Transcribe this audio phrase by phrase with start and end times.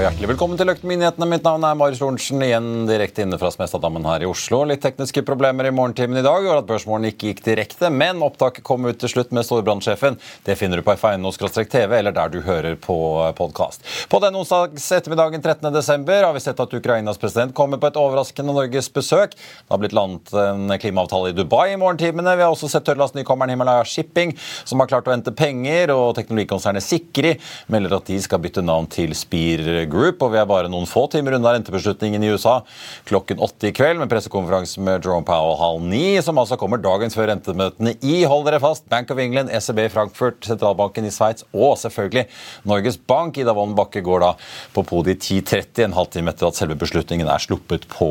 [0.00, 1.26] og hjertelig velkommen til Løktemyndighetene.
[1.28, 4.62] Mitt navn er Marius Lorentzen, igjen direkte inne fra Smestadammen her i Oslo.
[4.64, 8.64] Litt tekniske problemer i morgentimen i dag gjorde at børsmålen ikke gikk direkte, men opptaket
[8.64, 10.16] kom ut til slutt med storbrannsjefen.
[10.46, 12.96] Det finner du på f1.no-tv eller der du hører på
[13.36, 13.84] podkast.
[14.08, 16.08] På den onsdags ettermiddagen 13.12.
[16.14, 19.36] har vi sett at Ukrainas president kommer på et overraskende Norges besøk.
[19.36, 22.38] Det har blitt landet en klimaavtale i Dubai i morgentimene.
[22.40, 24.32] Vi har også sett tørrlastnykommeren Himalaya Shipping,
[24.64, 27.36] som har klart å hente penger, og teknologikonsernet Sikri
[27.68, 31.06] melder at de skal bytte navn til Spir Group, og vi er bare noen få
[31.12, 32.60] timer unna rentebeslutningen i USA
[33.08, 37.12] klokken åtte i kveld med pressekonferanse med Jerome Powell halv ni, som altså kommer dagen
[37.12, 41.46] før rentemøtene i, hold dere fast, Bank of England, ECB i Frankfurt, sentralbanken i Sveits
[41.50, 42.26] og selvfølgelig
[42.68, 43.38] Norges Bank.
[43.40, 44.32] Ida Wolden Bakke går da
[44.74, 48.10] på podiet 10.30, en halvtime etter at selve beslutningen er sluppet på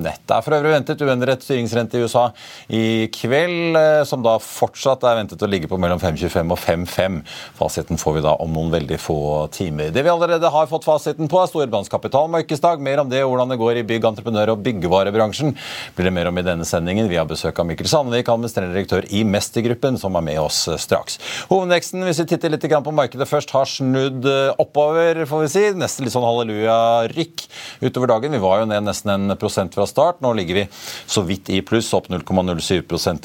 [0.00, 0.22] nett.
[0.26, 2.26] Det er for øvrig ventet uendret styringsrente i USA
[2.68, 7.20] i kveld, eh, som da fortsatt er ventet å ligge på mellom 5,25 og 5,5.
[7.58, 9.20] Fasiten får vi da om noen veldig få
[9.54, 9.92] timer.
[9.94, 12.80] Det vi allerede har fått fasiten på, er Storebrands kapitalmarkedsdag.
[12.80, 15.52] Mer om det og hvordan det går i bygg-, entreprenør- og byggevarebransjen
[15.96, 17.10] blir det mer om i denne sendingen.
[17.10, 21.18] Vi har besøk av Mikkel Sandvik, administrerende direktør i Mestergruppen, som er med oss straks.
[21.50, 24.24] Hovedveksten, hvis vi titter litt på markedet først, har snudd
[24.56, 25.64] oppover, får vi si.
[25.76, 27.44] Nesten litt sånn halleluja-rykk
[27.82, 28.38] utover dagen.
[28.38, 30.22] Vi var jo ned nesten en prosent fra start.
[30.24, 30.66] Nå ligger vi
[31.10, 32.64] så vidt i pluss, opp 0,07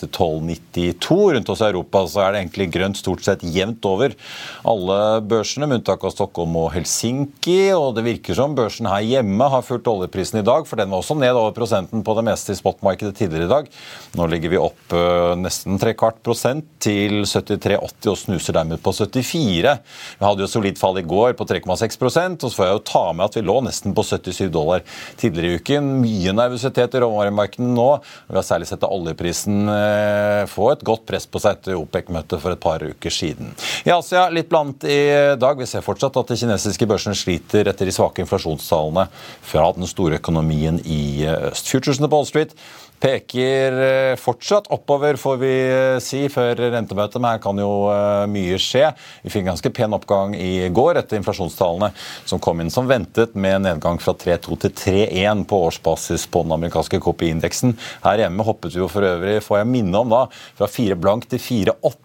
[0.02, 1.20] til 12,92.
[1.38, 4.16] Rundt oss i Europa så er det egentlig grønt stort sett jevnt over
[4.66, 7.72] alle børsene, med unntak av Stockholm og Helsinki.
[7.76, 11.04] og Det virker som børsen her hjemme har fulgt oljeprisen i dag, for den var
[11.04, 13.70] også ned over prosenten på det meste i spotmarkedet tidligere i dag.
[14.18, 18.94] Nå ligger vi opp øh, nesten tre kvart prosent til 73,80 og snuser dermed på
[18.96, 19.76] 74.
[20.20, 23.04] Vi hadde jo solid fall i går på 3,6% og så får jeg jo ta
[23.14, 24.86] med at vi lå nesten på 77 dollar
[25.20, 25.92] tidligere i uken.
[26.02, 27.90] Mye nervøsitet i råvaremarkedene nå.
[28.30, 32.42] Vi har særlig sett at oljeprisen øh, få et godt press på seg etter OPEC-møtet
[32.42, 33.54] for et par uker siden.
[33.86, 35.00] I Asia litt blant i
[35.40, 35.60] dag.
[35.60, 39.06] Vi ser fortsatt at de kinesiske børsene sliter etter de svake inflasjonstallene
[39.46, 41.70] fra den store økonomien i øst.
[41.70, 42.56] Futuresene på Wall Street
[43.02, 47.20] peker eh, fortsatt oppover, får vi eh, si, før rentemøtet.
[47.20, 48.88] Men her kan jo eh, mye skje.
[49.26, 51.92] Vi fikk en ganske pen oppgang i går etter inflasjonstallene
[52.28, 56.56] som kom inn som ventet, med nedgang fra 3,2 til 3,1 på årsbasis på den
[56.56, 57.76] amerikanske KPI-indeksen.
[58.06, 60.26] Her hjemme hoppet vi jo for øvrig, får jeg minne om da,
[60.58, 62.05] fra 4 blank til 4,8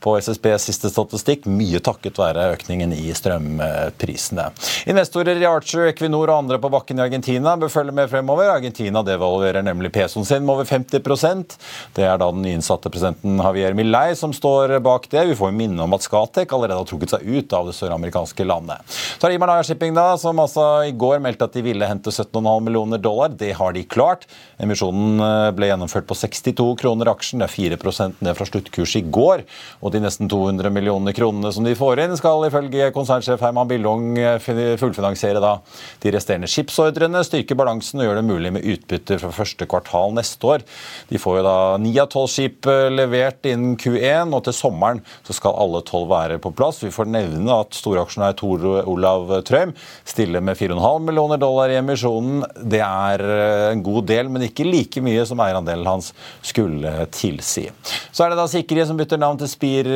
[0.00, 4.48] på SSBs siste statistikk, mye takket være økningen i strømprisene.
[4.90, 8.50] Investorer i Archer, Equinor og andre på bakken i Argentina bør følge med fremover.
[8.52, 11.56] Argentina devaluerer nemlig pesoen sin med over 50%
[11.96, 15.26] Det er da den nyinnsatte presidenten Javier Milei som står bak det.
[15.30, 18.84] Vi får minne om at Skatek allerede har trukket seg ut av det søramerikanske landet.
[18.90, 22.12] Så er det Himalaya Shipping, da, som altså i går meldte at de ville hente
[22.12, 23.32] 17,5 millioner dollar.
[23.34, 24.26] Det har de klart.
[24.60, 25.20] Emisjonen
[25.56, 27.42] ble gjennomført på 62 kroner aksjen.
[27.42, 29.39] Det er 4 ned fra sluttkurs i går.
[29.80, 34.16] Og de nesten 200 millioner kronene som de får inn, skal ifølge konsernsjef Herman Billung
[34.42, 35.56] fullfinansiere da
[36.02, 40.46] de resterende skipsordrene, styrke balansen og gjøre det mulig med utbytter fra første kvartal neste
[40.46, 40.64] år.
[41.10, 45.36] De får jo da ni av tolv skip levert innen Q1, og til sommeren så
[45.36, 46.82] skal alle tolv være på plass.
[46.84, 49.74] Vi får nevne at storaksjonær Tor Olav Trøim
[50.08, 52.42] stiller med 4,5 millioner dollar i emisjonen.
[52.60, 53.22] Det er
[53.70, 56.10] en god del, men ikke like mye som eierandelen hans
[56.42, 57.68] skulle tilsi.
[58.10, 59.86] Så er det da Sikri som bytter navn Down til Spear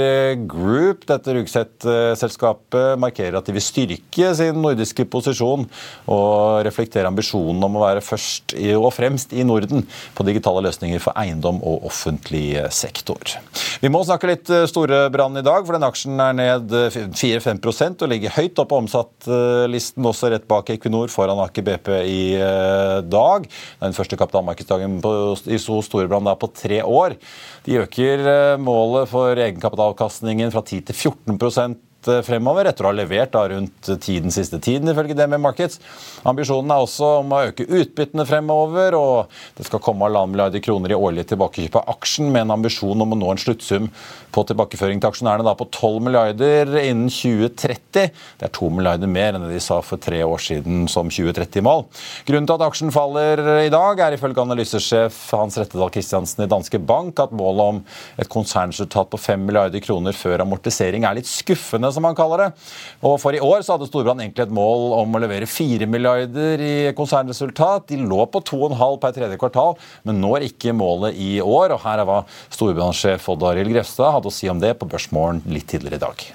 [0.47, 1.09] Group.
[1.09, 5.65] Dette Rugseth-selskapet markerer at de vil styrke sin nordiske posisjon
[6.07, 9.83] og reflektere ambisjonen om å være først og fremst i Norden
[10.15, 13.35] på digitale løsninger for eiendom og offentlig sektor.
[13.83, 18.37] Vi må snakke litt Storebrand i dag, for den aksjen er ned 4-5% og ligger
[18.37, 22.23] høyt oppe på omsattlisten, også rett bak Equinor foran Aker BP i
[23.11, 23.51] dag.
[23.83, 27.19] Den første kapitalmarkedsdagen i Storebrand på tre år.
[27.65, 31.39] De øker målet for egenkapitalavkastningen fra 10 til 14
[32.27, 35.81] fremover, etter å ha levert da rundt tiden siste tiden, ifølge DNB Markets.
[36.29, 40.95] Ambisjonen er også om å øke utbyttene fremover, og det skal komme halvannen milliarder kroner
[40.95, 43.91] i årlig tilbakekjøp av aksjen, med en ambisjon om å nå en sluttsum
[44.35, 48.11] på tilbakeføring til aksjonærene da på 12 milliarder innen 2030.
[48.41, 51.85] Det er 2 milliarder mer enn det de sa for tre år siden som 2030-mål.
[52.27, 56.81] Grunnen til at aksjen faller i dag, er ifølge analysesjef Hans Rettedal Christiansen i Danske
[56.83, 57.81] Bank at målet om
[58.21, 62.49] et konsernresultat på 5 milliarder kroner før amortisering er litt skuffende, som han kaller det.
[63.07, 66.63] Og For i år så hadde Storbrann egentlig et mål om å levere 4 milliarder
[66.65, 67.89] i konsernresultat.
[67.91, 71.77] De lå på 2,5 per tredje kvartal, men når ikke målet i år.
[71.77, 72.23] og Her er hva
[72.55, 76.27] Storbrann-sjef Odd Arild Grefstad hadde å si om det på Børsmorgen litt tidligere i dag.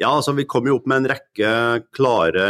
[0.00, 1.52] Ja, altså Vi kom jo opp med en rekke
[1.94, 2.46] klare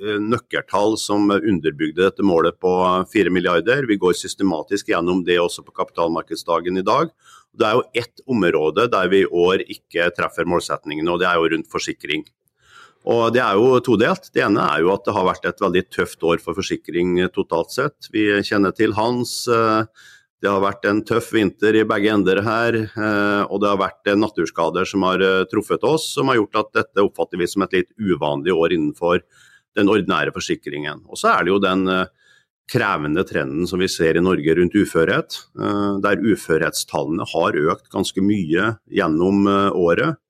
[0.00, 2.72] nøkkeltall som underbygde dette målet på
[3.12, 3.84] 4 milliarder.
[3.88, 7.10] Vi går systematisk gjennom det også på kapitalmarkedsdagen i dag.
[7.52, 11.40] Det er jo ett område der vi i år ikke treffer målsetningene, og det er
[11.40, 12.24] jo rundt forsikring.
[13.08, 14.28] Og Det er jo todelt.
[14.32, 17.72] Det ene er jo at det har vært et veldig tøft år for forsikring totalt
[17.72, 18.10] sett.
[18.12, 19.48] Vi kjenner til Hans.
[20.40, 22.76] Det har vært en tøff vinter i begge ender her,
[23.48, 25.20] og det har vært naturskader som har
[25.52, 29.20] truffet oss, som har gjort at dette oppfatter vi som et litt uvanlig år innenfor
[29.76, 31.04] den ordinære forsikringen.
[31.08, 31.86] Og så er det jo den
[32.70, 35.38] krevende trenden som vi ser i Norge rundt uførhet,
[36.04, 40.20] der uførhetstallene har økt ganske mye gjennom året.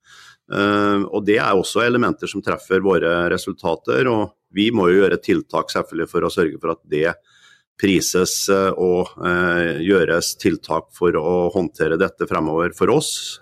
[0.50, 4.08] Og Det er også elementer som treffer våre resultater.
[4.08, 7.12] og Vi må jo gjøre tiltak selvfølgelig for å sørge for at det
[7.80, 9.14] prises og
[9.80, 13.38] gjøres tiltak for å håndtere dette fremover for oss.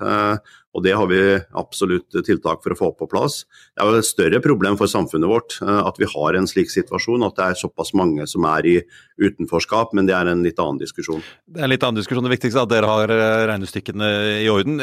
[0.76, 1.20] Og Det har vi
[1.56, 3.40] absolutt tiltak for å få på plass.
[3.74, 7.24] Det er jo et større problem for samfunnet vårt at vi har en slik situasjon,
[7.26, 8.74] at det er såpass mange som er i
[9.18, 11.24] utenforskap, men det er en litt annen diskusjon.
[11.48, 12.26] Det er en litt annen diskusjon.
[12.28, 13.12] Det viktigste er at dere har
[13.50, 14.10] regnestykkene
[14.44, 14.78] i orden.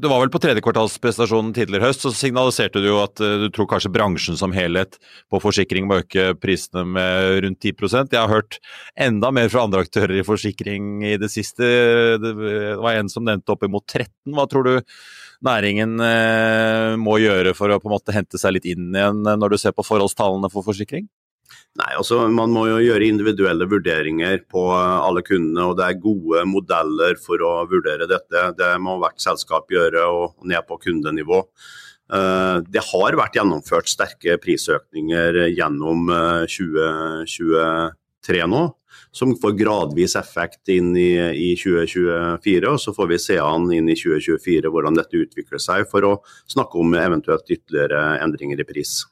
[0.00, 3.92] Det var vel på tredjekvartalsprestasjonen tidligere høst, så signaliserte du jo at du tror kanskje
[3.94, 4.96] bransjen som helhet
[5.32, 8.60] på forsikring må øke prisene med rundt 10% Jeg har hørt
[8.96, 11.66] enda mer fra andre aktører i forsikring i det siste.
[12.22, 12.34] Det
[12.80, 14.08] var en som nevnte oppimot 13.
[14.34, 14.74] Hva tror du
[15.46, 15.98] næringen
[17.00, 19.74] må gjøre for å på en måte hente seg litt inn igjen når du ser
[19.76, 21.06] på forholdstallene for forsikring?
[21.74, 26.44] Nei, altså Man må jo gjøre individuelle vurderinger på alle kundene, og det er gode
[26.46, 28.44] modeller for å vurdere dette.
[28.58, 31.42] Det må hvert selskap gjøre, og ned på kundenivå.
[32.70, 36.06] Det har vært gjennomført sterke prisøkninger gjennom
[36.52, 38.62] 2023 nå
[39.14, 42.72] som får gradvis effekt inn i, i 2024.
[42.72, 46.14] og Så får vi se an inn i 2024 hvordan dette utvikler seg, for å
[46.50, 49.02] snakke om eventuelt ytterligere endringer i pris.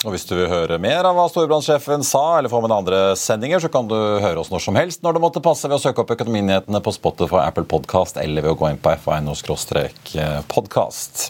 [0.00, 3.60] Og Hvis du vil høre mer av hva Storbrannsjefen sa, eller få med andre sendinger,
[3.60, 6.00] så kan du høre oss når som helst når det måtte passe ved å søke
[6.00, 11.28] opp Økonominyhetene på Spotify, Apple Podcast eller ved å gå inn på fino-podkast.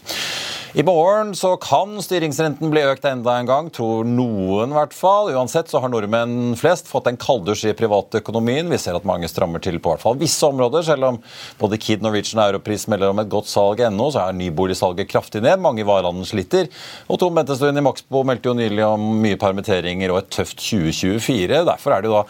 [0.71, 5.33] I morgen så kan styringsrenten bli økt enda en gang, tror noen i hvert fall.
[5.35, 8.71] Uansett så har nordmenn flest fått en kalddusj i privatøkonomien.
[8.71, 10.85] Vi ser at mange strammer til på hvert fall visse områder.
[10.87, 11.19] Selv om
[11.59, 15.43] både Kid Norwegian og Europris melder om et godt salg ennå, så er nyboligsalget kraftig
[15.43, 15.59] ned.
[15.59, 16.71] Mange i varehandelen sliter.
[17.11, 21.62] Og Tom Bentestuen i Maxbo meldte jo nylig om mye permitteringer og et tøft 2024.
[21.67, 22.23] Derfor er det jo da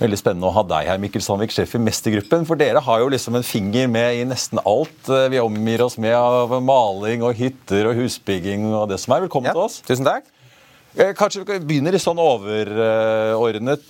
[0.00, 2.46] veldig spennende å ha deg her, Mikkel Sandvik, sjef i Mestergruppen.
[2.48, 6.16] For dere har jo liksom en finger med i nesten alt vi omgir oss med
[6.18, 9.26] av maling og hytter og husbygging og det som er.
[9.28, 9.78] Velkommen ja, til oss.
[9.86, 10.26] Tusen takk.
[11.18, 13.86] Kanskje vi begynner litt sånn overordnet.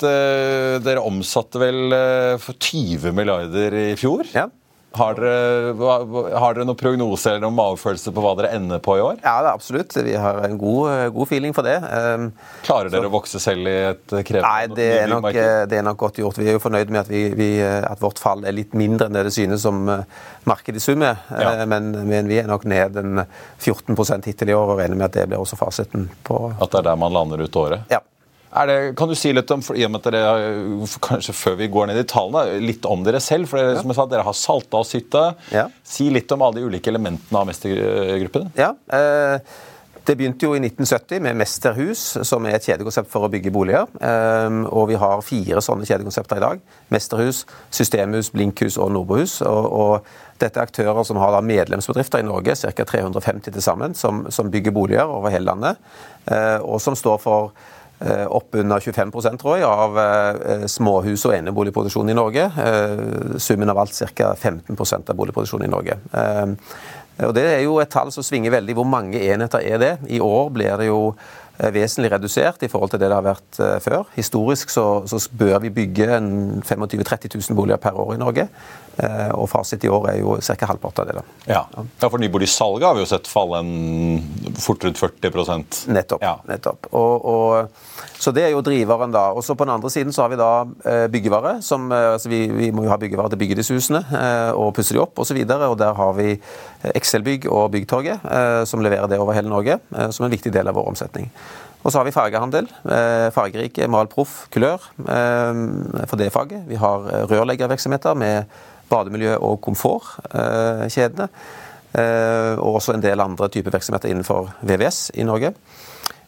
[0.84, 1.96] Dere omsatte vel
[2.40, 4.24] for 20 milliarder i fjor?
[4.32, 4.48] Ja.
[4.94, 5.74] Har dere,
[6.38, 9.16] har dere noen prognose eller noen magefølelse på hva dere ender på i år?
[9.24, 9.96] Ja, absolutt.
[9.96, 11.80] Vi har en god, god feeling for det.
[12.66, 15.28] Klarer dere så, å vokse selv i et krevende Nei, det er, nok,
[15.70, 16.38] det er nok godt gjort.
[16.38, 19.18] Vi er jo fornøyd med at, vi, vi, at, vårt fall er litt mindre enn
[19.18, 19.82] det det synes som
[20.46, 21.20] markedet i sum er.
[21.34, 21.56] Ja.
[21.66, 23.24] Men, men, vi er nok ned en
[23.58, 23.98] 14
[24.28, 26.90] hittil i år og regner med at det blir også fasiten på At det er
[26.92, 27.88] der man lander ut året?
[27.90, 28.02] Ja.
[28.54, 31.90] Det, kan du si litt om i og med at dere, kanskje før vi går
[31.90, 33.50] ned i tallene, litt om dere selv?
[33.50, 33.82] for dere, ja.
[33.82, 35.26] som jeg sa, dere har salta og sytta.
[35.54, 35.68] Ja.
[35.82, 38.52] Si litt om alle de ulike elementene av mestergruppen.
[38.58, 39.38] Ja, eh,
[40.04, 43.86] Det begynte jo i 1970 med Mesterhus, som er et kjedekonsept for å bygge boliger.
[44.04, 46.60] Ehm, og vi har fire sånne kjedekonsepter i dag.
[46.92, 49.40] Mesterhus, Systemhus, Blinkhus og Nordbohus.
[49.48, 50.04] Og,
[50.38, 52.84] dette er aktører som har medlemsbedrifter i Norge, ca.
[52.84, 55.80] 350 til sammen, som, som, bygger boliger over hele landet.
[56.26, 57.74] Eh, og som står for eh,
[58.28, 62.50] oppunder 25% tror jeg, av eh, småhus- og eneboligproduksjon i Norge.
[63.38, 64.34] Summen av alt ca.
[64.34, 65.98] 15% av boligproduksjonen i Norge.
[67.22, 68.74] Og Det er jo et tall som svinger veldig.
[68.74, 69.94] Hvor mange enheter er det?
[70.10, 73.60] I år blir det jo eh, vesentlig redusert i forhold til det det har vært
[73.62, 74.08] eh, før.
[74.16, 76.08] Historisk så, så bør vi bygge
[76.64, 78.48] 25 000-30 000 boliger per år i Norge.
[78.96, 80.58] Eh, og fasit i år er jo ca.
[80.72, 81.16] halvparten av det.
[81.20, 81.54] da.
[81.54, 86.22] Ja, ja for nyboligsalget har vi jo sett falle en fort rundt 40% Nettopp.
[86.22, 86.36] Ja.
[86.50, 86.90] nettopp.
[86.98, 87.82] Og, og,
[88.18, 89.30] så det er jo driveren, da.
[89.34, 90.50] Og så På den andre siden så har vi da
[90.86, 91.62] eh, byggevare.
[91.62, 94.04] som, eh, altså vi, vi, må jo ha byggevare til å bygge disse husene
[94.54, 95.40] og pusse de opp osv.
[95.46, 96.38] Der har vi
[96.94, 98.20] Excel-bygg og Byggtorget,
[98.68, 99.78] som leverer det over hele Norge,
[100.10, 101.30] som en viktig del av vår omsetning.
[101.84, 102.68] Og så har vi fargehandel.
[103.34, 106.64] Fargerike, Mal Proff, Kulør for det faget.
[106.68, 108.44] Vi har rørleggervirksomheter med
[108.90, 111.28] bademiljø- og komfortkjedene.
[111.94, 115.52] Eh, og også en del andre typer virksomheter innenfor VVS i Norge.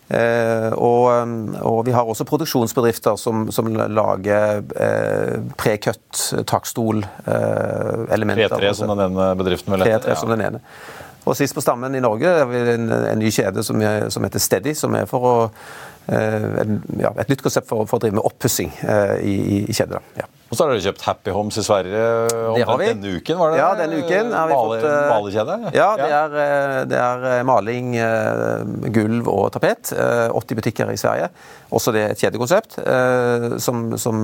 [0.08, 1.10] Eh, og,
[1.66, 8.54] og, vi har også produksjonsbedrifter som, som lager eh, precut takstol-elementer.
[8.54, 10.14] P3 som den ene bedriften vil hete.
[10.14, 10.20] Ja.
[10.20, 10.62] som den ene.
[11.26, 14.22] Og sist på stammen i Norge har vi en, en ny kjede som, er, som,
[14.22, 15.50] heter Steady, som er for å,
[16.06, 18.70] en, ja, et nytt konsept for, for å drive med oppussing
[19.22, 19.36] i,
[19.66, 20.04] i kjeder.
[20.20, 20.28] Ja.
[20.46, 22.02] Og så har dere kjøpt Happy Homes i Sverige
[22.52, 23.38] omtrent denne uken?
[23.40, 23.58] var det?
[23.58, 25.56] Ja, denne uken har vi fått uh, Malekjede?
[25.74, 27.96] Ja, det er, eh, det er eh, maling,
[28.94, 29.90] gulv og tapet.
[29.90, 31.32] Uh, 80 butikker i Sverige.
[31.74, 32.76] Også det er et kjedekonsept,
[33.58, 34.20] som, som,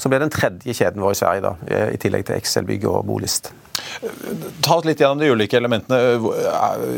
[0.00, 3.50] som, ble den tredje kjeden vår i Sverige, da, i tillegg til Excel-bygg og Bolist.
[4.64, 6.16] Ta oss litt gjennom de ulike elementene.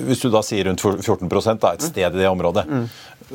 [0.07, 1.27] Hvis du da sier rundt 14
[1.59, 2.63] da, et sted i det området.
[2.71, 2.87] Mm.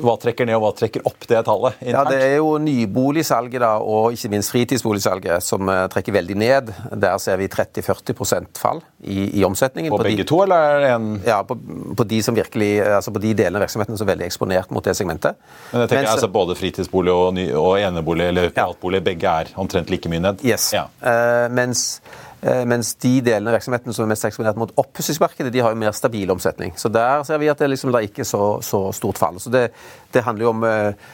[0.04, 1.80] Hva trekker ned og hva trekker opp det tallet?
[1.86, 6.72] Ja, Det er jo nyboligsalget da, og ikke minst fritidsboligsalget som uh, trekker veldig ned.
[6.94, 9.92] Der ser vi 30-40 fall i, i, omsetningen.
[9.92, 11.58] På, på begge de, to, eller er en Ja, på,
[11.98, 14.86] på, de som virkelig, altså på de delene av virksomheten som er veldig eksponert mot
[14.86, 15.39] det segmentet.
[15.72, 19.08] Men jeg tenker Mens, altså Både fritidsbolig og, ny, og enebolig eller privatbolig, ja.
[19.12, 20.46] begge er omtrent like mye ned?
[20.46, 20.72] Yes.
[20.75, 20.88] Ja.
[21.01, 22.26] Uh, mens Eh,
[22.70, 25.96] mens de delene av virksomheten som er mest eksponert mot oppussingsmarkedet, de har jo mer
[25.96, 26.74] stabil omsetning.
[26.77, 29.39] Så der ser vi at det liksom, ikke er så, så stort fall.
[29.42, 29.70] Så det,
[30.13, 31.08] det handler jo om uh,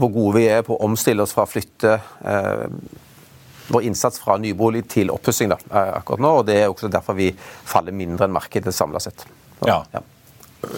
[0.00, 2.66] hvor gode vi er på å omstille oss fra å flytte uh,
[3.68, 6.36] vår innsats fra nybolig til oppussing akkurat nå.
[6.40, 9.26] og Det er også derfor vi faller mindre enn markedet samla sett.
[9.58, 9.82] Så, ja.
[9.92, 10.04] ja.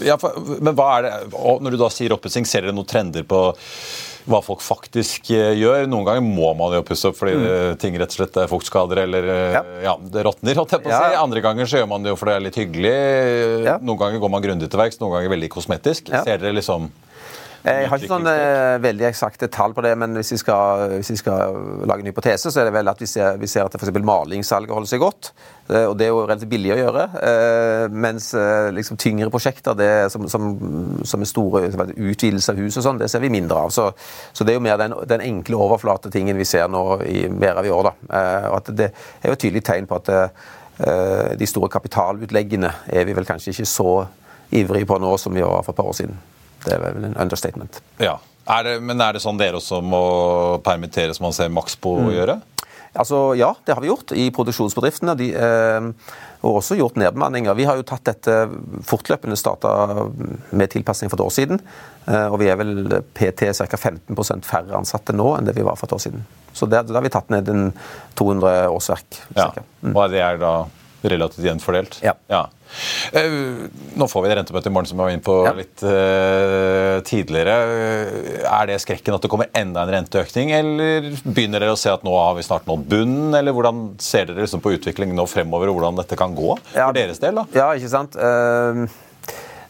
[0.04, 3.24] Ja, for, men hva er det, Når du da sier oppussing, ser dere noen trender
[3.24, 3.40] på
[4.30, 5.86] hva folk faktisk uh, gjør?
[5.90, 7.46] Noen ganger må man jo pusse opp fordi mm.
[7.50, 9.62] Eh, ting rett og slett er fuktskader eller uh, ja.
[9.88, 9.94] ja.
[10.00, 10.60] det råtner.
[10.62, 11.20] å si.
[11.20, 12.96] Andre ganger så gjør man det jo fordi det er litt hyggelig.
[13.66, 13.76] Ja.
[13.82, 16.12] Noen ganger går man grundig til verks, noen ganger veldig kosmetisk.
[16.12, 16.90] Ser dere liksom
[17.60, 21.10] jeg har ikke sånn eh, veldig eksakte tall på det, men hvis vi, skal, hvis
[21.12, 23.74] vi skal, lage en hypotese, så er det vel at vi ser, vi ser at
[23.76, 23.92] f.eks.
[24.00, 25.32] malingssalget holder seg godt.
[25.68, 27.04] Eh, og det er jo relativt billig å gjøre.
[27.20, 30.48] Eh, mens eh, liksom, tyngre prosjekter det, som, som,
[31.04, 33.74] som er store utvidelse av hus og sånn, det ser vi mindre av.
[33.76, 33.90] Så,
[34.32, 37.68] så det er jo mer den, den enkle overflatetingen vi ser nå i mer av
[37.68, 37.90] i år.
[37.90, 37.94] Da.
[38.08, 42.72] Eh, og at det er jo et tydelig tegn på at eh, de store kapitalutleggene
[42.88, 43.94] er vi vel kanskje ikke så
[44.56, 46.20] ivrige på nå som vi var for et par år siden.
[46.64, 47.80] Det er vel en understatement.
[48.02, 48.18] Ja.
[48.50, 50.02] Er det, men er det sånn dere også må
[50.66, 52.14] permittere som man ser maks på å mm.
[52.16, 52.40] gjøre?
[52.92, 55.14] Altså, Ja, det har vi gjort i produksjonsbedriftene.
[55.18, 57.54] De, eh, og også gjort nedbemanninger.
[57.54, 58.34] Vi har jo tatt dette
[58.88, 60.08] fortløpende starta
[60.50, 61.62] med tilpasning for et år siden.
[62.08, 63.76] Eh, og vi er vel PT ca.
[63.76, 66.26] 15% færre ansatte nå enn det vi var for et år siden.
[66.52, 67.70] Så der, der har vi tatt ned en
[68.18, 69.20] 200 årsverk.
[69.36, 69.52] Ja.
[69.84, 69.94] Mm.
[69.94, 70.54] Og det er da
[71.02, 71.98] relativt jevnt fordelt?
[72.04, 72.14] Ja.
[72.30, 72.46] ja.
[73.12, 73.32] Eh,
[73.98, 75.52] nå får vi det rentemøtet i morgen som vi var inne på ja.
[75.56, 77.56] litt uh, tidligere.
[78.46, 82.06] Er det skrekken at det kommer enda en renteøkning, eller begynner dere å se at
[82.06, 83.36] nå har vi snart nådd bunnen?
[83.38, 86.86] Eller hvordan ser dere liksom på utviklingen nå fremover, og hvordan dette kan gå ja.
[86.86, 87.42] for deres del?
[87.42, 87.46] da?
[87.56, 88.18] Ja, ikke sant?
[88.20, 88.86] Uh,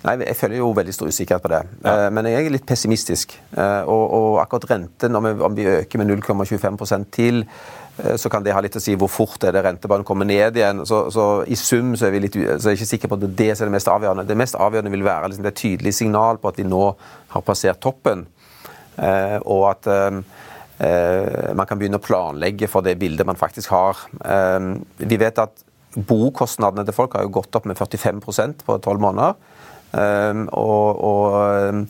[0.05, 1.65] nei, Jeg føler jo veldig stor usikkerhet på det.
[1.87, 1.99] Ja.
[2.13, 3.39] Men jeg er litt pessimistisk.
[3.57, 7.80] Og, og, akkurat renten, om vi, om vi øker med 0,25 til Eh,
[8.17, 10.83] så kan det ha litt å si hvor fort er det rentebanen kommer ned igjen.
[10.89, 13.25] Så, så I sum så er, vi litt, så er jeg ikke sikker på at
[13.39, 14.27] det er det mest avgjørende.
[14.29, 16.85] Det mest avgjørende vil være liksom, det tydelige signal på at vi nå
[17.35, 18.27] har passert toppen,
[18.97, 20.21] eh, og at eh,
[20.87, 24.07] eh, man kan begynne å planlegge for det bildet man faktisk har.
[24.25, 24.71] Eh,
[25.03, 25.67] vi vet at
[25.97, 29.37] bokostnadene til folk har jo gått opp med 45% på tolv måneder.
[29.91, 31.85] Eh, og, og Eh,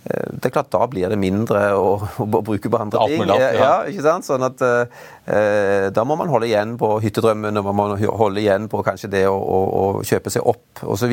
[0.00, 3.26] det er klart Da blir det mindre å, å bruke på andre ting.
[3.28, 3.50] ja.
[3.52, 3.72] ja.
[3.90, 4.24] ikke sant?
[4.24, 8.68] Sånn at eh, Da må man holde igjen på hyttedrømmen og man må holde igjen
[8.72, 11.12] på kanskje det å, å, å kjøpe seg opp osv.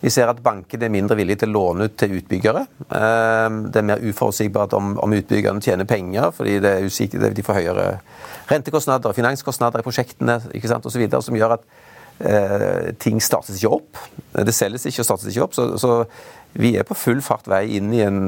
[0.00, 2.62] Vi ser at bankene er mindre villige til å låne ut til utbyggere.
[2.88, 7.44] Eh, Det er mer uforutsigbart om, om utbyggerne tjener penger, fordi det er usikkert, de
[7.44, 7.88] får høyere
[8.50, 11.66] rentekostnader, finanskostnader i prosjektene ikke sant, og så videre, som gjør at
[12.24, 14.00] eh, ting startes ikke opp.
[14.32, 15.54] Det selges ikke og startes ikke opp.
[15.58, 15.92] Så, så
[16.54, 18.20] vi er på full fart vei inn i en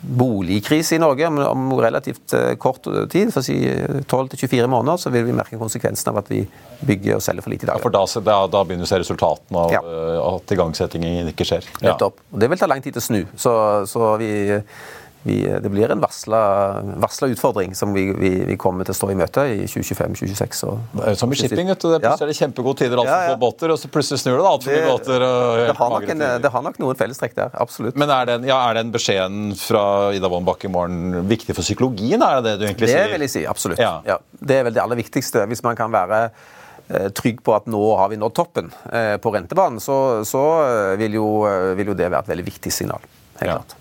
[0.00, 3.56] boligkrise i Norge om, om relativt eh, kort tid, for å si
[4.08, 6.38] 12-24 måneder, så vil vi merke konsekvensen av at vi
[6.88, 7.76] bygger og selger for lite i dag.
[7.76, 9.82] Ja, For da, da, da begynner vi å se resultatene av Ja.
[9.84, 11.68] eh, at igangsettingen ikke skjer.
[11.82, 11.90] Ja.
[11.92, 12.16] Nettopp.
[12.32, 13.20] Og det vil ta lang tid til å snu.
[13.36, 13.52] Så,
[13.92, 14.30] så vi,
[15.22, 19.16] vi, det blir en varsla utfordring som vi, vi, vi kommer til å stå i
[19.20, 20.62] møte i 2025-2026.
[20.94, 21.88] Det er Som i shipping, vet du.
[21.92, 23.34] Det plutselig er det kjempegode tider, altså Ja, ja.
[23.34, 24.44] få båter, og så plutselig snur det.
[24.46, 25.24] da, Det- båter.
[25.66, 27.50] Det har, nok en, det har nok noen fellestrekk der.
[27.60, 27.96] Absolutt.
[28.00, 29.82] Men er den, ja, er den beskjeden fra
[30.16, 32.22] Ida Wolden Bakke i morgen viktig for psykologien?
[32.24, 33.12] Er det det du egentlig Det sier?
[33.12, 33.78] vil jeg si, absolutt.
[33.78, 34.18] Ja.
[34.40, 35.44] Det er vel det aller viktigste.
[35.52, 36.30] Hvis man kan være
[36.88, 40.96] eh, trygg på at nå har vi nådd toppen eh, på rentebanen, så, så eh,
[40.96, 41.28] vil, jo,
[41.76, 43.04] vil jo det være et veldig viktig signal.
[43.42, 43.76] Helt klart.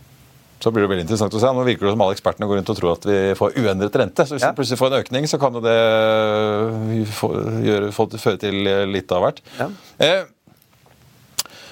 [0.59, 1.51] Så blir det veldig interessant å se.
[1.55, 4.25] Nå virker det som alle ekspertene går rundt og tror at vi får uendret rente.
[4.27, 4.51] Så hvis Ja.
[4.51, 7.29] vi plutselig får en økning, så kan jo det få,
[7.63, 8.57] gjøre, føre til
[8.91, 9.39] litt av hvert.
[9.57, 9.69] Ja.
[10.03, 10.23] Eh,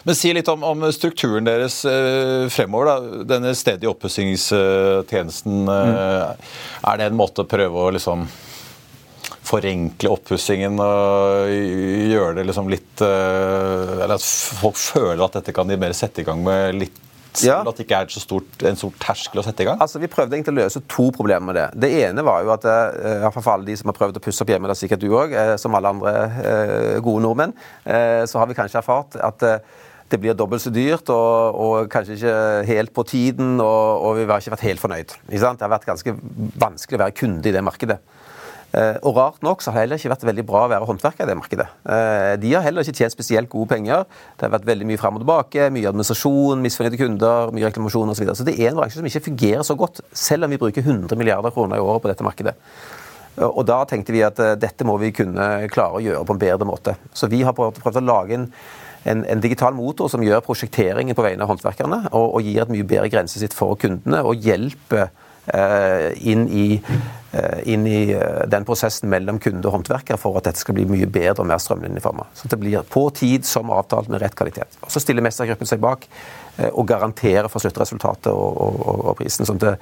[0.07, 2.85] men si litt om, om strukturen deres eh, fremover.
[2.87, 3.23] da.
[3.35, 5.67] Denne stedige oppussingstjenesten.
[5.67, 6.35] Eh,
[6.87, 8.23] Er det en måte å prøve å liksom
[9.47, 11.47] forenkle oppussingen og
[12.11, 14.23] gjøre det liksom litt Eller at
[14.59, 16.97] folk føler at dette kan de mer sette i gang med litt
[17.45, 17.59] Ja.
[17.61, 19.81] At det ikke er så stort, en stor terskel å sette i gang?
[19.83, 21.67] Altså, Vi prøvde egentlig å løse to problemer med det.
[21.85, 24.53] Det ene var jo at eh, for alle de som har prøvd å pusse opp
[24.53, 27.53] hjemme, det er sikkert du òg, som alle andre eh, gode nordmenn,
[27.85, 29.75] eh, så har vi kanskje erfart at eh,
[30.07, 32.35] det blir dobbelt så dyrt og, og kanskje ikke
[32.69, 35.17] helt på tiden, og, og vi har ikke vært helt fornøyd.
[35.27, 36.13] Det har vært ganske
[36.55, 37.99] vanskelig å være kunde i det markedet.
[38.75, 41.23] Eh, og rart nok så har det heller ikke vært veldig bra å være håndverker
[41.23, 41.67] i det markedet.
[41.87, 44.03] Eh, de har heller ikke tjent spesielt gode penger.
[44.35, 48.19] Det har vært veldig mye fram og tilbake, mye administrasjon, misfornøyde kunder, mye reklamasjon osv.
[48.19, 48.37] Så, videre.
[48.41, 51.19] så det er en bransje som ikke fungerer så godt, selv om vi bruker 100
[51.19, 52.57] milliarder kroner i året på dette markedet.
[53.45, 56.41] Og da tenkte vi at eh, dette må vi kunne klare å gjøre på en
[56.41, 56.97] bedre måte.
[57.13, 58.49] Så vi har prøvd, å lage en,
[59.07, 62.73] en, en digital motor som gjør prosjekteringen på vegne av håndverkerne, og, og gir et
[62.73, 65.11] mye bedre grensesnitt for kundene, og hjelper
[65.53, 67.26] eh, inn i, eh,
[67.65, 71.05] inn i eh, den prosessen mellom kunde og håndverker for at dette skal bli mye
[71.11, 72.25] bedre og mer strømlinjeforma.
[72.33, 74.77] Så det blir på tid, som avtalt, med rett kvalitet.
[74.81, 76.07] Og Så stiller mestergruppen seg bak
[76.57, 79.81] eh, og garanterer for sluttresultatet og, og, og, prisen, sånn at,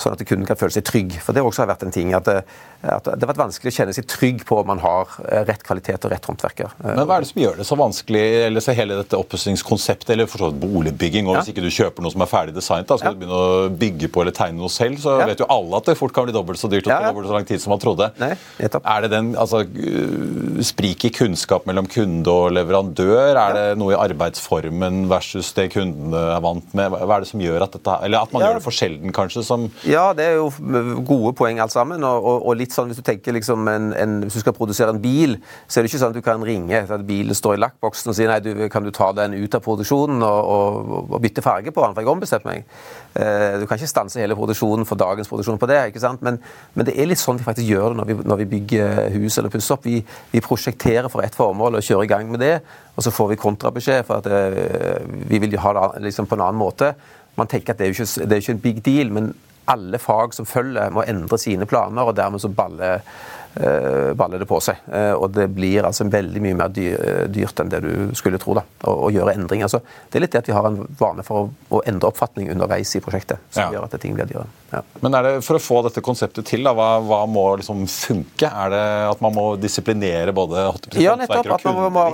[0.00, 1.18] sånn at kunden kan føle seg trygg.
[1.20, 2.44] For det har også vært en ting at, det-
[2.86, 5.62] at det har vært vanskelig å kjenne seg trygg på om man har eh, rett
[5.66, 6.72] kvalitet og rett håndverker.
[6.84, 10.10] Eh, Men hva er det som gjør det så vanskelig, eller så hele dette oppussingskonseptet,
[10.16, 12.86] eller for så vidt boligbygging, og hvis ikke du kjøper noe som er ferdig designet,
[12.88, 13.14] da skal Ja.
[13.16, 15.26] du begynne å bygge på eller tegne noe selv, så Ja.
[15.26, 17.10] vet jo alle at det fort kan bli dobbelt så dyrt og Ja, ja.
[17.10, 18.10] dobbelt så lang tid som man trodde.
[18.20, 23.36] Nei, er det den, altså, uh, sprik i kunnskap mellom kunde og leverandør?
[23.36, 26.96] Er det noe i arbeidsformen versus det kundene er vant med?
[26.96, 29.44] Hva er det som gjør at dette, eller at man gjør det for sjelden kanskje,
[29.46, 30.50] som Ja, det er jo
[31.06, 32.04] gode poeng alt sammen.
[32.06, 34.94] Og, og, og litt sånn hvis du tenker liksom en, en, hvis du skal produsere
[34.94, 37.56] en bil, så er det ikke sånn at du kan ringe til at bilen står
[37.56, 41.14] i lakkboksen og si nei, du, kan du ta den ut av produksjonen og, og,
[41.16, 42.64] og bytte farge på den, for jeg har ombestemt meg.
[43.16, 45.80] Eh, du kan ikke stanse hele produksjonen for dagens produksjon på det.
[45.90, 46.22] ikke sant?
[46.26, 46.38] Men,
[46.76, 49.38] men det er litt sånn vi faktisk gjør det når vi, når vi bygger hus
[49.40, 49.86] eller pusser opp.
[49.88, 52.58] Vi, vi prosjekterer for ett formål og kjører i gang med det,
[52.92, 56.44] og så får vi kontrabeskjed for at uh, vi vil ha det liksom på en
[56.44, 56.92] annen måte.
[57.40, 59.32] Man tenker at det er jo ikke, det er ikke en big deal, men
[59.72, 63.00] alle fag som følger, må endre sine planer, og dermed så baller,
[64.16, 64.82] baller det på seg.
[64.92, 68.64] Eh, og det blir altså veldig mye mer dyrt enn det du skulle tro, da,
[68.88, 69.70] å, gjøre endringer.
[69.72, 72.50] Så det er litt det at vi har en vane for å, å endre oppfatning
[72.52, 73.78] underveis i prosjektet, som Ja.
[73.78, 74.50] gjør at ting blir dyrere.
[74.72, 74.82] Ja.
[75.00, 78.50] Men er det, For å få dette konseptet til, da, hva, hva må liksom funke?
[78.50, 80.66] Er det at man må disiplinere både
[81.00, 81.52] Ja, nettopp.
[81.56, 82.06] At man må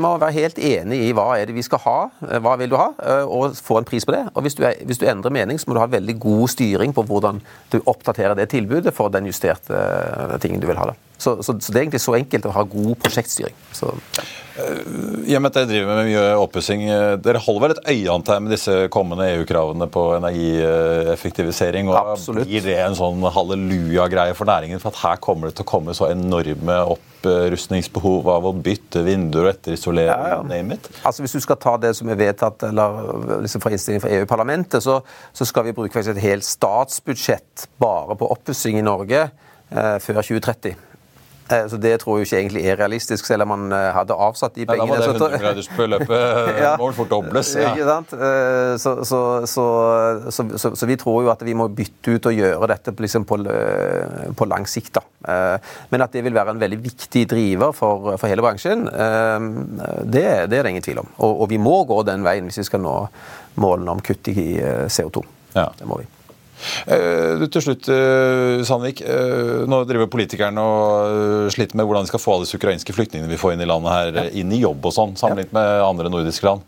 [0.00, 2.76] må være helt enig i hva er det vi skal ha, eh, hva vil du
[2.78, 4.22] ha, eh, og få en pris på det.
[4.34, 6.94] Og hvis du, er, hvis du endrer mening, så må du ha veldig god styring
[6.96, 7.40] på hvordan
[7.72, 10.90] du oppdaterer det tilbudet for den justerte eh, tingen du vil ha.
[10.92, 10.98] det.
[11.20, 13.56] Så, så, så det er egentlig så enkelt å ha god prosjektstyring.
[13.76, 14.24] Så, ja.
[14.60, 18.40] I og med at dere driver med mye oppussing, eh, dere holder vel et øyeantall
[18.44, 21.90] med disse kommende EU-kravene på energieffektivisering?
[21.92, 22.48] og Absolutt.
[22.48, 24.80] Blir det en sånn halleluja-greie for næringen?
[24.82, 29.50] For at her kommer det til å komme så enorme opprustningsbehov av å bytte vinduer
[29.50, 30.40] og etterisolere, Ja, ja.
[30.46, 30.88] name it?
[31.04, 34.82] Altså Hvis du skal ta det som er vedtatt eller liksom fra innstillingen fra EU-parlamentet,
[34.84, 35.02] så,
[35.36, 39.28] så skal vi bruke faktisk et helt statsbudsjett bare på oppussing i Norge
[39.70, 40.76] før 2030.
[41.50, 44.54] Eh, så Det tror jeg ikke egentlig er realistisk, selv om man eh, hadde avsatt
[44.54, 44.86] de pengene.
[44.86, 46.76] Nei, da var det så- 100-milliardersbeløpet Ja.
[46.78, 47.50] må fordobles.
[47.58, 47.72] Ja.
[47.74, 48.12] Ikke sant?
[48.14, 52.68] Eh, Så, så, så, så, vi tror jo at vi må bytte ut og gjøre
[52.70, 53.40] dette liksom på,
[54.36, 54.92] på lang sikt.
[55.00, 55.02] da.
[55.26, 55.58] Eh,
[55.90, 59.50] Men at det vil være en veldig viktig driver for, for hele bransjen, eh,
[60.06, 61.10] det, det er det ingen tvil om.
[61.18, 62.94] Og, og vi må gå den veien hvis vi skal nå
[63.58, 65.24] målene om kutt i eh, CO2.
[65.58, 65.66] Ja.
[65.76, 66.06] Det må vi.
[66.86, 69.00] Eh, til slutt, eh, Sandvik.
[69.00, 73.30] eh, Nå driver politikerne og sliter med hvordan de skal få alle disse ukrainske flyktningene
[73.30, 74.24] vi får inn i landet her, ja.
[74.40, 76.66] inn i jobb og sånn, sammenlignet med andre nordiske land.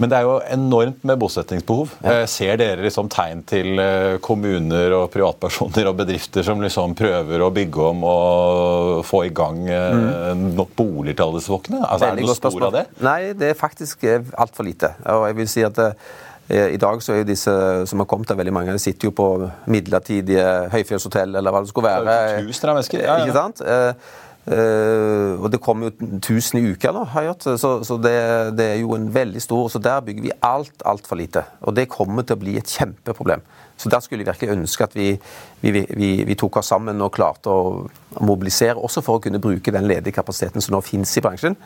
[0.00, 1.92] Men det er jo enormt med bosettingsbehov.
[2.06, 3.82] Eh, Ser dere liksom tegn til
[4.24, 9.62] kommuner og privatpersoner og bedrifter som liksom prøver å bygge om og få i gang
[9.66, 10.48] mm.
[10.56, 11.82] nok boliger til alle disse folkene?
[11.84, 12.86] Altså, er det noe spor av det?
[13.04, 14.94] Nei, det er faktisk altfor lite.
[15.10, 15.80] Og jeg vil si at
[16.50, 17.52] i dag så er jo disse
[17.86, 19.28] som har kommet, veldig mange sitter jo på
[19.70, 22.16] midlertidige høyfjellshotell, eller hva det skulle være.
[22.40, 23.24] Det av mennesker, ja, ja.
[23.24, 23.62] Ikke sant?
[23.62, 24.10] Eh,
[24.56, 27.48] eh, og det kommer jo 1000 i uka nå, har jeg hørt.
[27.62, 28.16] Så, så det,
[28.58, 31.44] det er jo en veldig stor Så der bygger vi alt, altfor lite.
[31.62, 33.46] Og det kommer til å bli et kjempeproblem.
[33.80, 35.14] Så der skulle jeg virkelig ønske at vi,
[35.62, 37.86] vi, vi, vi tok oss sammen og klarte å
[38.20, 41.56] mobilisere, også for å kunne bruke den ledige kapasiteten som nå finnes i bransjen.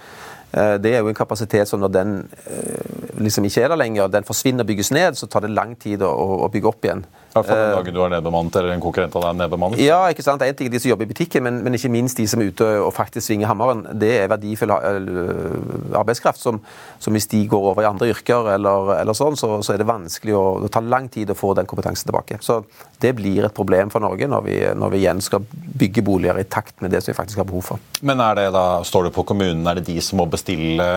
[0.54, 4.06] Eh, Det er jo en kapasitet som når den eh, liksom ikke er der lenger,
[4.08, 7.04] den forsvinner og bygges ned, så tar det lang tid å, å- bygge opp igjen.
[7.34, 9.80] Hvert fall den dagen du er nedbemannet eller en konkurrent av deg er nedbemannet.
[9.82, 10.42] Ja, ikke sant?
[10.44, 12.52] Er en ting de som jobber i butikken, men, men ikke minst de som er
[12.54, 13.82] ute og faktisk svinger hammeren.
[13.98, 16.60] Det er verdifull øh, arbeidskraft som,
[17.02, 19.88] som hvis de går over i andre yrker, eller, eller sånn, så, så er det
[19.90, 22.38] vanskelig å Det tar lang tid å få den kompetansen tilbake.
[22.44, 22.60] Så
[23.02, 26.46] det blir et problem for Norge når vi, når vi igjen skal bygge boliger i
[26.46, 27.82] takt med det som vi faktisk har behov for.
[28.06, 30.88] Men er det da, står det på kommunen, er det de som må bestille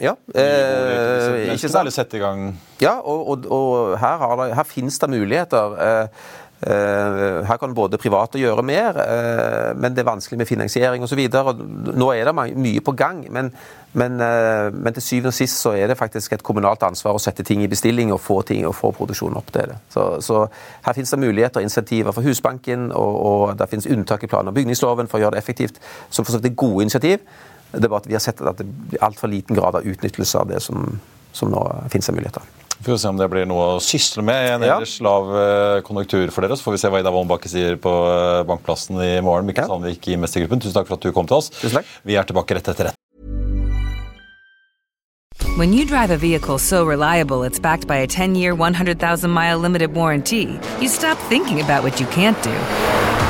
[0.00, 1.92] Ja, eh, ikke sant?
[1.94, 5.74] Sette i gang Ja, og, og, og her, har det, her finnes det muligheter.
[5.82, 6.20] Eh,
[6.62, 11.24] eh, Her kan både private gjøre mer, eh, men det er vanskelig med finansiering osv.
[11.98, 13.50] Nå er det mye på gang, men,
[13.98, 14.22] men,
[14.78, 17.66] men til syvende og sist så er det faktisk et kommunalt ansvar å sette ting
[17.66, 19.80] i bestilling og få ting og få produksjonen opp til det.
[19.90, 20.46] Så, så
[20.86, 24.46] her finnes det muligheter og insentiver for Husbanken, og, og det finnes unntak i plan-
[24.46, 27.18] og bygningsloven for å gjøre det effektivt, som for så vidt er gode initiativ.
[27.72, 30.38] Det er bare at vi har sett at det blir altfor liten grad av utnyttelse
[30.40, 31.00] av det som,
[31.36, 31.60] som nå
[31.92, 32.42] finnes av muligheter.
[32.78, 34.76] Vi får se om det blir noe å sysle med i en Ja.
[34.76, 36.54] ellers lav eh, konjunktur for dere.
[36.56, 39.46] Så får vi se hva Ida Woldenbakke sier på eh, Bankplassen i morgen.
[39.50, 39.72] Mikkel Ja.
[39.72, 41.50] Sandvik i Mestergruppen, tusen takk for at du kom til oss.
[41.58, 41.90] Tusen takk.
[42.06, 42.94] Vi er tilbake rett etter rett.
[45.58, 49.58] When you drive a vehicle so reliable it's backed by a 10 year, 100,000 mile
[49.58, 52.54] limited warranty, you stop thinking about what you can't do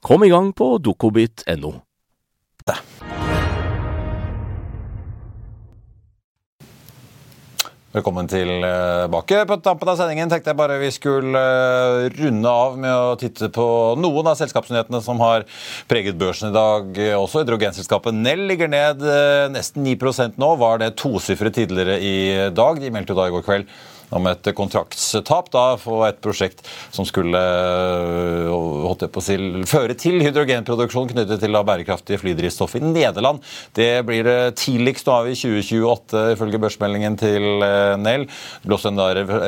[0.00, 1.74] Kom i gang på dokobit.no.
[7.96, 9.38] Velkommen tilbake.
[9.48, 13.48] På tampen av sendingen tenkte jeg bare vi skulle eh, runde av med å titte
[13.48, 13.64] på
[13.96, 15.46] noen av selskapsnyhetene som har
[15.88, 17.00] preget børsen i dag.
[17.16, 20.50] Også hydrogenselskapet Nell ligger ned eh, nesten 9% nå.
[20.60, 22.16] Var det tosifret tidligere i
[22.52, 22.82] dag?
[22.84, 23.72] De meldte jo da i går kveld
[24.14, 26.62] om et kontraktstap da, for et prosjekt
[26.94, 27.40] som skulle
[28.96, 33.42] holdt på å føre til hydrogenproduksjon knyttet til bærekraftige bærekraftig flydrivstoff i Nederland.
[33.76, 37.46] Det blir tidligst nå av i 2028, ifølge børsmeldingen til
[38.00, 38.26] Nell.
[38.26, 39.02] Det blir også en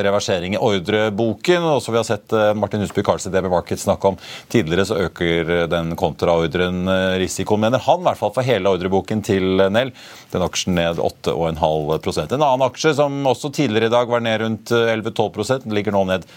[0.04, 1.62] reversering i ordreboken.
[1.62, 5.00] og som vi har sett Martin Husby Karlsen i DB Market snakke om tidligere, så
[5.06, 6.84] øker den kontraordren
[7.18, 9.92] risikoen, mener han, i hvert fall for hele ordreboken til Nell.
[10.32, 14.72] Den aksjen ned 8,5% En annen aksje som også tidligere i dag var ned rundt
[14.72, 16.28] 11-12% ligger nå ned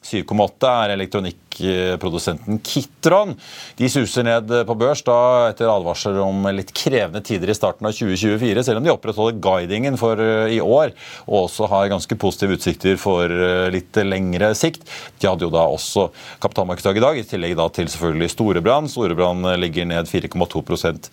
[0.00, 3.34] 7,8 er elektronikkprodusenten Kitron.
[3.76, 7.92] De suser ned på børs da etter advarsler om litt krevende tider i starten av
[7.92, 10.16] 2024, selv om de opprettholder guidingen for
[10.48, 10.94] i år
[11.26, 13.28] og også har ganske positive utsikter for
[13.70, 14.88] litt lengre sikt.
[15.20, 16.08] De hadde jo da også
[16.40, 18.88] kapitalmarkedsdag i dag, i tillegg da til selvfølgelig Storebrand.
[18.90, 21.10] Storebrand ligger ned 4,2%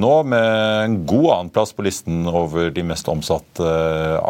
[0.00, 0.48] nå, med
[0.86, 3.68] en god annenplass på listen over de mest omsatte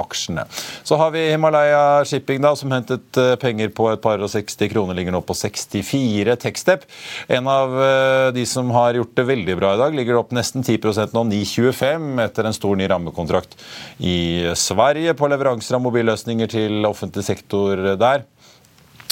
[0.02, 0.48] aksjene.
[0.82, 3.06] Så har vi Himalaya Shipping, da, som hentet
[3.38, 6.36] penger penger på et par og 60 kroner, ligger nå på 64.
[6.42, 6.86] Techstep,
[7.28, 10.64] en av eh, de som har gjort det veldig bra i dag, ligger opp nesten
[10.64, 13.56] 10% nå, 9,25 etter en stor ny rammekontrakt
[14.00, 18.24] i Sverige på leveranser av mobilløsninger til offentlig sektor der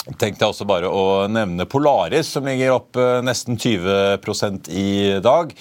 [0.08, 5.52] tenkte jeg også bare å nevne Polaris, som ligger opp eh, nesten 20% i dag.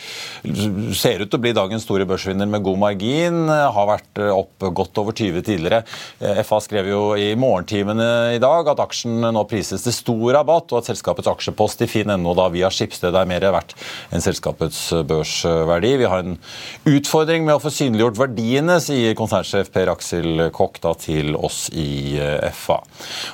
[0.95, 3.41] Ser ut til å bli dagens store børsvinner med god margin.
[3.49, 5.81] Har vært eh, opp godt over 20 tidligere.
[6.23, 10.71] Eh, FA skrev jo i morgentimene i dag at aksjen nå prises til stor rabatt,
[10.71, 13.75] og at selskapets aksjepost i Finn.no da via Skipsted er mer verdt
[14.15, 15.93] enn selskapets børsverdi.
[15.99, 16.39] Vi har en
[16.87, 22.15] utfordring med å få synliggjort verdiene, sier konsernsjef Per Aksel Kokk da til oss i
[22.55, 22.79] FA.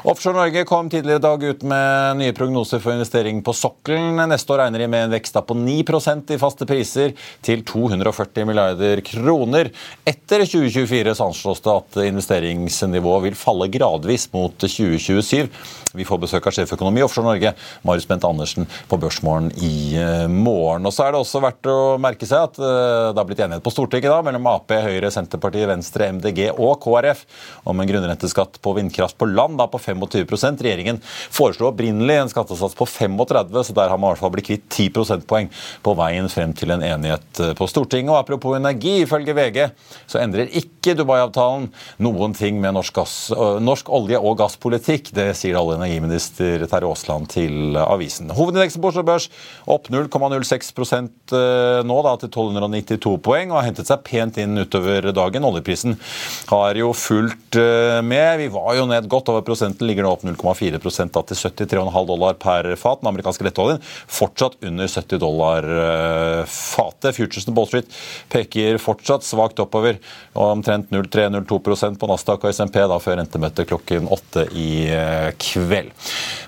[0.09, 4.19] Offshore Norge kom tidligere i dag ut med nye prognoser for investering på sokkelen.
[4.29, 9.01] Neste år regner de med en vekst på 9% i faste priser til 240 milliarder
[9.03, 9.71] kroner.
[10.08, 15.49] Etter 2024 så anslås det at investeringsnivået vil falle gradvis mot 2027.
[15.95, 17.53] Vi får besøk av sjeføkonom i Offshore Norge,
[17.88, 20.88] Marius Bent Andersen, på Børsmorgen i eh, morgen.
[20.88, 23.63] Og så er det også verdt å merke seg at eh, det har blitt enighet
[23.65, 27.23] på Stortinget da, mellom Ap, Høyre, Senterpartiet, Venstre, MDG og KrF
[27.71, 30.03] om en grunnrenteskatt på vindkraft på land da, på 25
[30.65, 31.01] Regjeringen regjeringen
[31.33, 34.65] foreslo opprinnelig en skattesats på 35, så der har man i hvert fall blitt kvitt
[34.69, 35.49] 10 prosentpoeng
[35.83, 38.11] på veien frem til en enighet eh, på Stortinget.
[38.13, 39.59] Og apropos energi, ifølge VG
[40.07, 41.69] så endrer ikke Dubai-avtalen
[42.03, 45.11] noen ting med norsk, gass, øh, norsk olje- og gasspolitikk.
[45.15, 48.31] Det sier alle energiminister Terje Aasland til avisen.
[48.35, 49.29] Hovedindeksen på Oslo Børs
[49.67, 55.11] opp 0,06% øh, nå da til 1292 poeng og har hentet seg pent inn utover
[55.15, 55.47] dagen.
[55.47, 55.97] Oljeprisen
[56.51, 58.37] har jo fulgt øh, med.
[58.43, 62.38] Vi var jo ned godt over prosenten, ligger nå opp 0,4 da, til 73,5 dollar
[62.41, 63.01] per fat.
[63.01, 67.15] Den amerikanske lettoljen fortsatt under 70 dollar uh, fatet.
[67.17, 67.99] Futuresen Ball Street
[68.31, 69.99] peker fortsatt svakt oppover,
[70.33, 75.93] omtrent 0,3-0,2 på Nasdaq og SMP da, før rentemøtet klokken åtte i uh, kveld.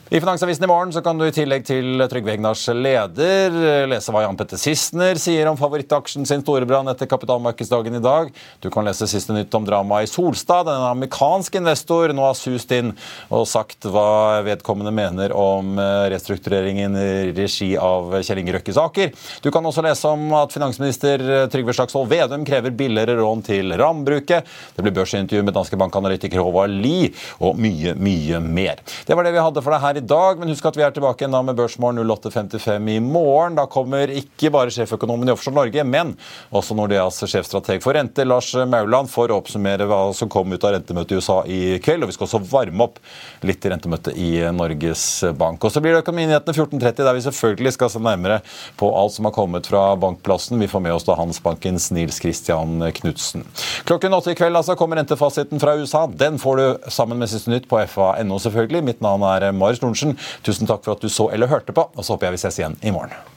[0.07, 3.51] I Finansavisen i morgen så kan du i tillegg til Trygve Egnars leder
[3.91, 8.31] lese hva Jan Petter Sissener sier om favorittaksjen sin Storebrand etter kapitalmarkedsdagen i dag.
[8.63, 10.71] Du kan lese siste nytt om dramaet i Solstad.
[10.71, 12.93] En amerikansk investor nå har sust inn
[13.27, 14.07] og sagt hva
[14.47, 19.13] vedkommende mener om eh, restruktureringen i regi av Kjell Inge Røkkes Aker.
[19.43, 24.47] Du kan også lese om at finansminister Trygve Slagsvold Vedum krever billigere rån til rambruket.
[24.75, 27.11] Det blir børsintervju med danske bankanalytiker Håvard Lie
[27.43, 28.81] og mye, mye mer.
[29.05, 30.95] Det var det vi hadde for deg her i dag, men husk at vi er
[30.95, 33.57] tilbake igjen da med Børsmorgen 08.55 i morgen.
[33.57, 36.15] Da kommer ikke bare sjeføkonomen i Offshore Norge, men
[36.55, 40.75] også Nordeas sjefstrateg for rente, Lars Mauland, for å oppsummere hva som kom ut av
[40.77, 42.05] rentemøtet i USA i kveld.
[42.05, 43.01] Og vi skal også varme opp
[43.47, 45.03] litt i rentemøtet i Norges
[45.37, 45.63] Bank.
[45.63, 48.39] Og så blir det Økonominyhetene 14.30, der vi selvfølgelig skal se nærmere
[48.79, 50.59] på alt som har kommet fra bankplassen.
[50.61, 53.45] Vi får med oss da Handelsbankens Nils Christian Knutsen.
[53.87, 56.05] Klokken åtte i kveld altså kommer rentefasiten fra USA.
[56.07, 58.83] Den får du sammen med Siste Nytt på fa.no, selvfølgelig.
[58.91, 60.17] Mitt navn er Marius Lorentzen.
[60.45, 62.61] Tusen takk for at du så eller hørte på, og så håper jeg vi ses
[62.61, 63.36] igjen i morgen.